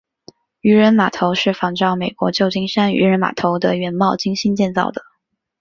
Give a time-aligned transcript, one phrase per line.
[0.61, 5.03] 渔人码头是仿照美国旧金山渔人码头的原貌精心建造的。